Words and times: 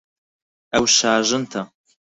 ئەو 0.73 0.85
شاژنتە. 0.97 1.61